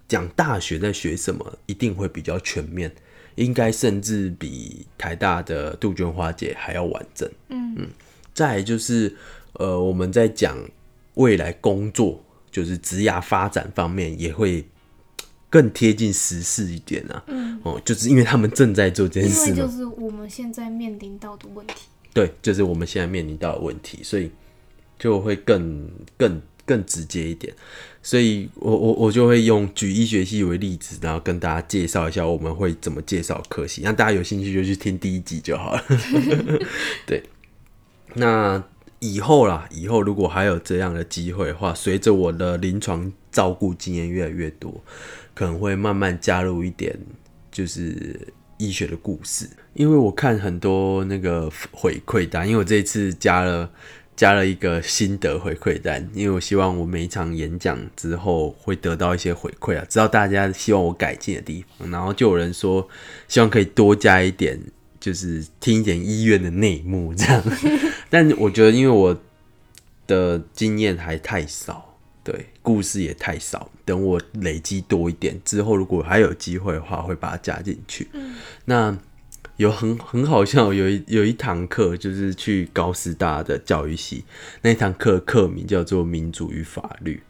[0.07, 2.93] 讲大学在学什么，一定会比较全面，
[3.35, 7.29] 应该甚至比台大的杜鹃花姐还要完整。
[7.49, 7.87] 嗯嗯，
[8.33, 9.15] 再就是，
[9.53, 10.57] 呃，我们在讲。
[11.15, 14.65] 未来工作就是职涯发展方面也会
[15.51, 17.23] 更贴近时事一点啊。
[17.27, 21.75] 嗯，哦，就是因为他们正在做这件事，就是我们现在面临到的问题。
[22.11, 24.31] 对，就是我们现在面临到的问题，所以
[24.97, 25.87] 就会更
[26.17, 27.53] 更更直接一点。
[28.01, 35.83] 所以我我我就会用举医学系为例子，然后跟大家介绍一下我们会怎么介绍科系，让大家有兴趣就去听第一集就好了。
[37.05, 37.21] 对，
[38.15, 38.63] 那。
[39.03, 44.79] 以后啦，以后如果还有这样的机会的话，随着我的临床照顾经验越来越多，
[45.41, 46.95] 可能会慢慢加入一点
[47.51, 49.49] 就是医学的故事。
[49.73, 53.67] 因为我看很多那个回馈单，因为我这次加了
[54.15, 62.87] 加了一个心得回馈单，因为我希望我每一场演讲之后会得到一些回馈啊，知道大家希望我改进的地方，然后就有人说
[63.27, 64.59] 希望可以多加一点。
[64.99, 67.43] 就是听一点医院的内幕这样，
[68.07, 69.19] 但我觉得因为我
[70.05, 71.90] 的经验还太少，
[72.23, 78.09] 对故事也太少，等我累积多一点之后，如果还有机会的话，会把它加进去。
[78.65, 78.97] 那
[79.57, 84.23] 有很很好笑，有一有一堂课就是去高师大的教育系，
[84.61, 87.21] 那堂课课名叫做民主与法律。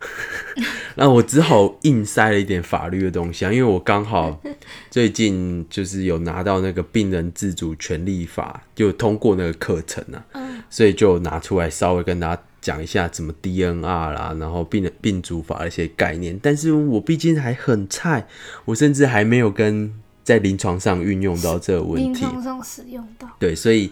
[0.96, 4.40] 那我只好硬塞了一点法律的东西啊，因为我刚好
[4.90, 10.24] 最近就是有拿到那个病人自主权利法，就通过那个课程啊，
[10.70, 16.38] 所以就拿出来稍微跟大家讲一下怎么 DNR 啦，然后病人病主法的一些概念。
[16.42, 18.26] 但是我毕竟还很菜，
[18.64, 19.92] 我甚至还没有跟
[20.22, 23.90] 在临床上运用到这个问题，临床上使用到，对，所以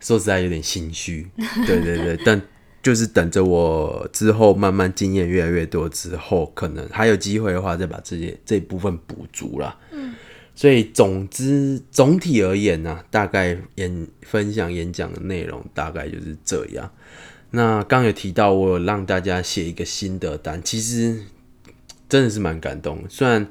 [0.00, 1.26] 说实在有点心虚，
[1.66, 2.40] 对对对， 但。
[2.82, 9.76] 就是等着我之后慢慢经验越来越多之后，可能还有机会的话，再把这些这部分补足啦。
[9.90, 10.14] 嗯，
[10.54, 16.88] 所以总之总体而言呢，大概演分享演讲的内容大概就是这样。
[17.56, 21.22] 那刚有提到我让大家写一个心得单，其实
[22.06, 23.02] 真的是蛮感动。
[23.08, 23.48] 虽然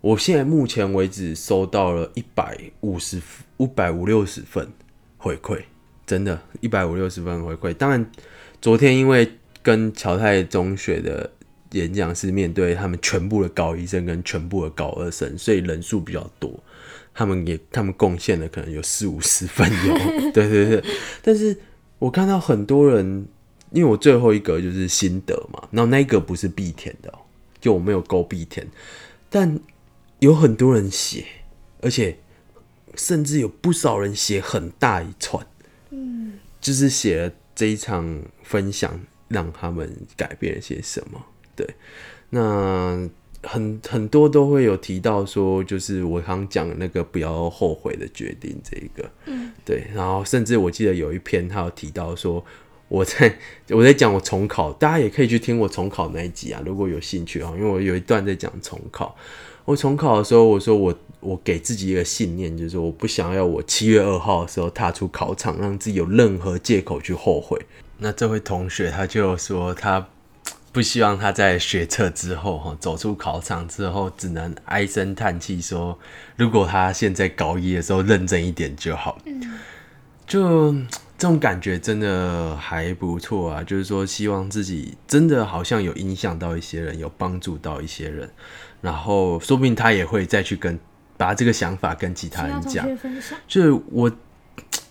[0.00, 3.20] 我现在目前为止收到了一百五十
[3.58, 4.66] 五百五六十份
[5.18, 5.60] 回馈，
[6.06, 8.10] 真的，一百五六十份回馈，当然。
[8.60, 9.30] 昨天因为
[9.62, 11.30] 跟侨泰中学的
[11.72, 16.58] 演讲是面对他们全部的高一生跟全部的高二生，所以人数比较多。
[17.14, 19.94] 他们也他们贡献了可能有四五十分有，
[20.32, 20.84] 对对对。
[21.22, 21.56] 但是
[21.98, 23.26] 我看到很多人，
[23.72, 27.12] 因为我最后一格就是心得嘛，然后那一个不是必填的，
[27.60, 28.66] 就我没有勾必填，
[29.28, 29.58] 但
[30.20, 31.24] 有很多人写，
[31.80, 32.18] 而且
[32.94, 35.46] 甚至有不少人写很大一串，
[35.90, 37.32] 嗯，就是写了。
[37.58, 41.20] 这一场分享让他们改变了些什么？
[41.56, 41.68] 对，
[42.30, 43.10] 那
[43.42, 52.44] 很很多都会有提到说，就是我刚讲的那个不要后悔的决定这一个，嗯，对，然后甚至我记得有一篇他有提到说，
[52.88, 53.38] 我在
[53.70, 59.16] 我在讲我重考，大家也可以去听我重考那一集啊，如果有兴趣啊，因为我有一段在讲重考。
[59.64, 67.60] 我重考的时候，我说我我给自己一个信念，就是说我不想要我七月二号的时候踏出考场，让自己有任何借口去后悔。
[67.98, 70.08] 那这位同学他就说他
[70.78, 75.98] 不希望他在学测之后哈走出考场之后，只能唉声叹气说，
[76.36, 79.18] 如果他现在高一的时候认真一点就好。
[80.24, 88.30] 就这种感觉真的还不错啊，就是说希望自己真的好像有影响到一些人，有帮助到一些人。
[88.80, 90.78] 然后说不定他也会再去跟
[91.16, 92.86] 把这个想法跟其他人讲，
[93.48, 94.08] 就是我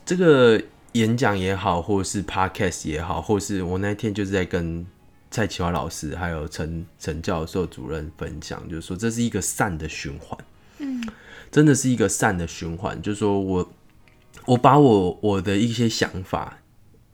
[0.05, 0.61] 这个
[0.91, 4.85] 演讲也好，或是 podcast 也好，或是我那天就是在跟
[5.32, 10.38] 蔡启华老师还有陈陈教授主任分享，就是说这是一个善的循环，
[10.80, 11.03] 嗯，
[11.51, 13.71] 真的是一个善的循环，就是说我
[14.45, 16.59] 我把我我的一些想法。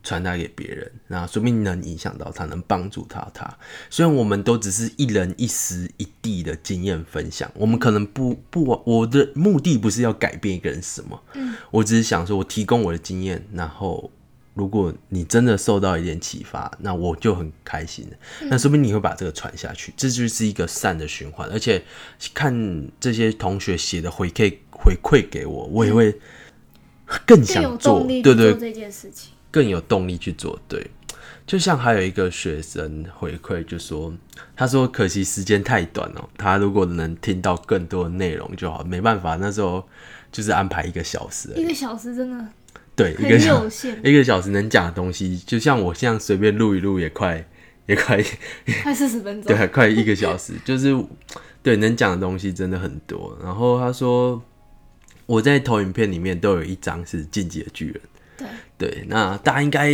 [0.06, 3.26] 传达给别人，那说明能影响到他，能帮助他。
[3.34, 3.58] 他
[3.90, 14.12] 虽然我们都只是一人一时一地的经验分享，我们可能不不，我的目的不是要改变一个人什么，嗯，我只是想说，我提供我的经验，然后
[14.54, 18.08] 如果你真的受到一点启发，那我就很开心
[18.44, 21.50] 那说明你会把这个传下去，这就是一个善的循环。
[21.50, 21.84] 而且
[22.34, 26.20] 看这些同学写的回馈回馈给我，我也会
[27.26, 29.32] 更想做，对对，这件事情。
[29.50, 30.90] 更有动力去做，对，
[31.46, 34.12] 就像还有一个学生回馈，就说
[34.56, 39.88] 他说可惜时间太短了，他如果能听到更多的内容就好，没办法，那时候
[40.32, 42.48] 就是安排一个小时，一个小时真的
[42.96, 47.46] 对，一个小时一个小时能讲的东西，就像我现在随便录一录也快
[47.88, 48.24] 也快
[48.84, 50.96] 快四十分钟，对，快一个小时，就是
[51.62, 53.38] 对能讲的东西真的很多。
[53.44, 54.42] 然后他说
[55.26, 58.02] 我在投影片里面都有一张是进击的巨人。
[58.78, 59.90] 对，那大家应该，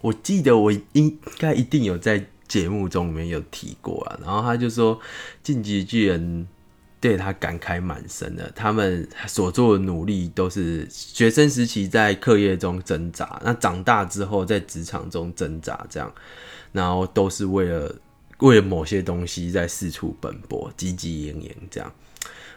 [0.00, 4.18] 我记得我应该一定有在节目中里面有提过啊。
[4.24, 4.98] 然后他就说，
[5.42, 6.48] 晋级巨人
[7.00, 16.12] 对他感慨满深的，他们所做的努力都是学生时期在课业中挣扎，那长大之后在职场中挣扎，这样，
[16.72, 17.94] 然后都是为了
[18.40, 21.90] 为了某些东西在四处奔波，汲汲营营这样。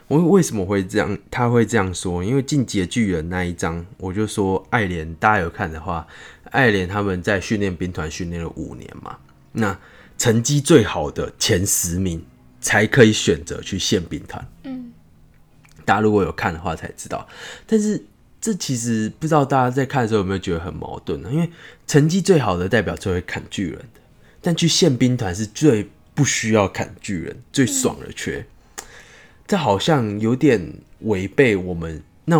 [0.06, 1.16] 我为什么会这样？
[1.30, 6.06] 他会这样说，因为《进阶巨人》那一章，我就说爱莲，大家有看的话，
[6.50, 9.16] 爱莲他们在训练兵团训练了五年嘛，
[9.52, 9.78] 那
[10.18, 12.22] 成绩最好的前十名
[12.64, 14.42] 才可以选择去宪兵团。
[14.62, 14.90] 嗯，
[15.84, 17.28] 大家如果有看的话才知道，
[17.66, 18.02] 但是
[18.40, 21.28] 这其实不知道大家在看的时候有没有觉得很矛盾呢？
[21.30, 21.50] 因为
[21.86, 24.00] 成绩最好的代表最会砍巨人的，
[24.40, 28.46] 但去宪兵团是最不需要砍巨人、最爽的缺。
[29.46, 32.02] 这好像有点违背我们。
[32.24, 32.38] 那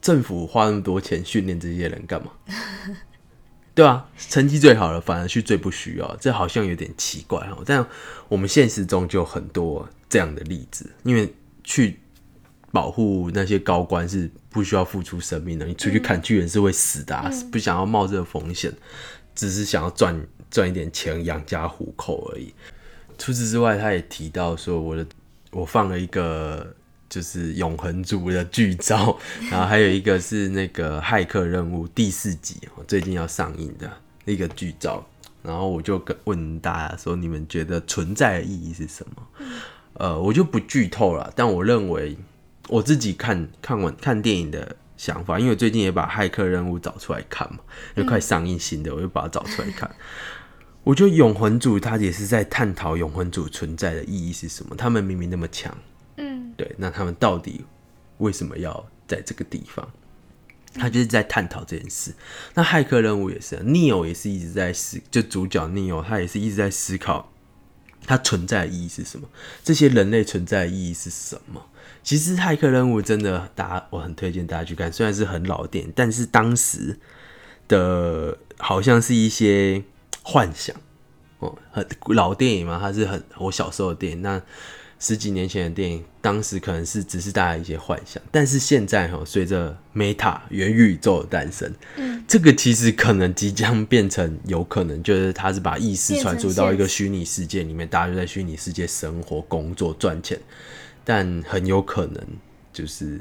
[0.00, 2.30] 政府花那么多钱训练这些人干嘛？
[3.74, 7.58] 对啊，成绩最好的反而去最不需要，这好像有点奇怪哈。
[7.66, 7.84] 但
[8.28, 11.98] 我们现实中就很多这样的例子，因为去
[12.70, 18.72] 保护那些高官是不需要付出生命的，你出去砍巨人是会死的，不想要冒这个风险，
[19.34, 22.54] 只是想要赚赚一点钱养家糊口而已。
[23.18, 25.06] 除此之外，他也提到说我的。
[25.56, 26.74] 我放了一个
[27.14, 29.16] 就是永恒族的剧照，
[29.48, 32.56] 然后还有一个是那个骇客任务第四集，
[32.88, 33.88] 最近要上映的
[34.24, 35.06] 那个剧照，
[35.40, 39.22] 然后我就问大家说，你们觉得存在的意义是什么？
[39.92, 42.16] 呃，我就不剧透了，但我认为
[42.66, 47.60] 我自己看看完看电影的想法，因为我最近也把骇客任务找出来看嘛，
[47.94, 49.88] 因为快上映新的，我就把它找出来看。
[50.82, 54.74] 我觉得永恒主他也是在探讨永恒主存在的意义是什么。
[54.76, 55.72] 他们明明那么强，
[56.56, 57.64] 对，那他们到底
[58.18, 59.88] 为什么要在这个地方？
[60.74, 62.14] 他就是在探讨这件事。
[62.54, 67.32] 那骇客任务也是，Neo 也是一直在思，就主角 Neo 他也是一直在思考，
[68.06, 69.28] 他存在的意义是什么？
[69.62, 71.64] 这些人类存在的意义是什么？
[72.02, 76.98] 其实骇客任务真的，大家我很推荐大家去看，虽然是很老电影，但是当时
[77.68, 79.82] 的好像是一些。
[80.26, 80.74] 幻想
[81.40, 84.22] 哦，很老电影嘛，它是很我小时候的电影。
[84.22, 84.40] 那
[85.04, 100.40] 十几年前的电影，当时可能是只是大家一些幻想，但是现在哈，随着 Meta 元宇宙的诞生，嗯，这个其实可能即将变成有可能，就是它是把意识传输到一个虚拟世界里面，大家就在虚拟世界生活、工作、赚钱，
[101.04, 102.26] 但很有可能
[102.72, 103.20] 就是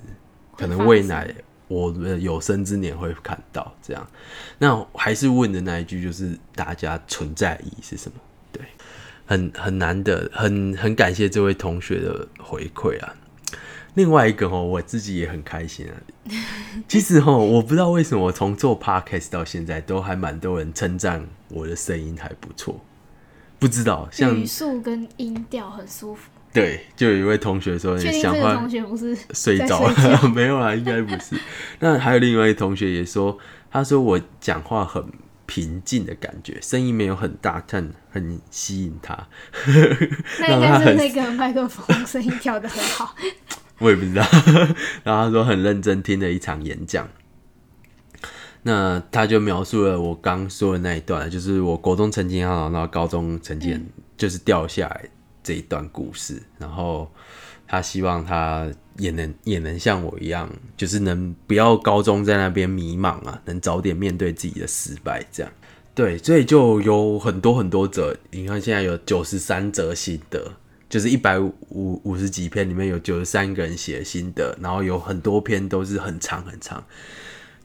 [0.58, 1.36] 可能未来。
[1.70, 4.08] 我们有生之年会看到这样，
[4.60, 8.18] 那还是问的那一句，就是大家存在意义是什么？
[9.28, 13.16] 对，很很难得，很很感谢这位同学的回馈啊。
[13.96, 15.94] 另外一个哦，我自己也很开心啊。
[16.88, 22.84] 其实哦，我不知道为什么我从做 podcast 到现在，都还蛮多人称赞我的声音还不错。
[23.60, 26.30] 不知道像语速跟音调很舒服。
[26.52, 31.36] 对，就有一位同学说，确定想换同学不是 睡着了， 没有啦，应该不是。
[31.80, 33.38] 那还有另外一位同学也说，
[33.72, 35.04] 他说我讲话很
[35.54, 39.16] 平静的感觉，声音没有很大，但很吸引他。
[40.42, 43.16] 那应该是那个麦克风声音调的很好。
[43.78, 44.26] 我也不知道。
[45.06, 47.08] 然后他说很认真听了一场演讲。
[48.64, 53.86] 那他就描述了我刚说的那一段，就是我国中成绩很好，然后高中成绩很
[54.18, 55.06] 就是掉下来
[55.44, 56.42] 这一段故事。
[56.58, 57.14] 然后
[57.74, 60.48] 他希望他也能也能像我一样，
[60.78, 65.52] 就是能不要高中在那边迷茫啊，能早点面对自己的失败，这样。
[65.96, 70.54] 对，所以就有很多很多则，你看现在有九十三则心得，
[70.88, 76.86] 就是一百五五十几篇里面有九十三个人写的心得，然后有很多篇都是很长很长，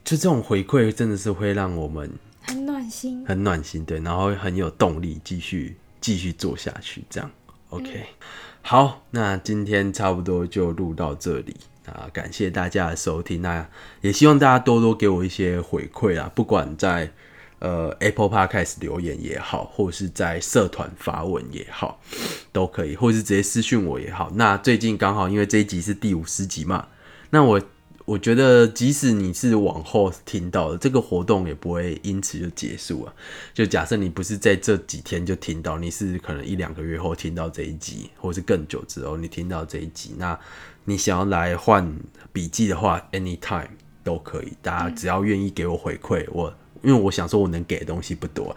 [0.03, 2.09] 就这种回馈真的是会让我们
[2.41, 3.23] 很暖心。
[3.27, 7.29] 很暖心，对，然后很有动力继续继续做下去，这样
[7.69, 8.07] OK。
[8.61, 11.55] 好，那今天差不多就录到这里
[11.87, 13.67] 啊，感谢大家的收听，那
[14.01, 17.11] 也希望大家多多给我一些回馈啊，不管在
[17.57, 21.99] 呃 Apple Podcast 留言也好，或是在社团发文也好，
[22.51, 24.31] 都可以，或是直接私信我也好。
[24.35, 26.87] 那最近刚好因为这一集是第五十集嘛，
[27.31, 27.59] 那我
[28.09, 33.13] 我觉得即使你是往后听到的，这个活动也不会因此就结束啊。
[33.53, 40.39] 就假设你不是在这几天就听到，你是可能一两个月后听到这一集，或是更久之后你听到这一集，那
[40.85, 41.87] 你想要来换
[42.33, 43.67] 笔记的话，anytime
[44.03, 46.51] 都可以，大家只要愿意给我回馈，我。
[46.81, 48.55] 因为我想说，我能给的东西不多，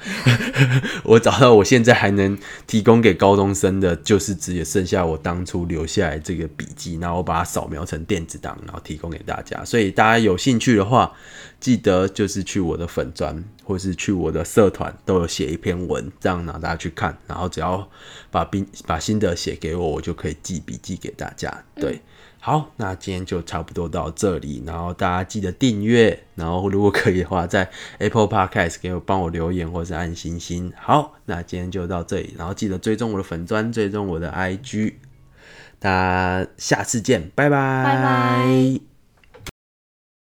[1.04, 9.64] 我找到我现在还能提供给高中生的，就是只有剩下我当初留下来这个笔记，然后我把它扫描成电子档，然后提供给大家。
[9.64, 11.12] 所以大家有兴趣的话，
[11.60, 17.88] 记得就是去我的粉砖，或是去我的社团，都有写一篇文，这样让大家去看，然后只要
[18.30, 21.64] 把笔把心得写给我，我就可以寄笔记给大家。
[21.76, 22.00] 对。
[22.44, 30.72] 好，那今天就差不多到这里，然后大家记得订阅，然后如果可以的话，在 Apple Podcast 给我帮我留言或是按星星。
[30.76, 34.94] 好，那今天就到这里，然后记得追踪我的粉砖，追踪我的 IG，
[35.78, 38.91] 大家下次见，拜拜，拜拜。